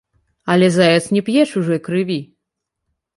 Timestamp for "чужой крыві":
1.51-2.17